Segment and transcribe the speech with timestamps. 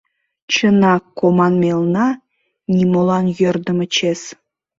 [0.53, 2.07] Чынак, команмелна—
[2.75, 4.21] нимолан йӧрдымӧ чес.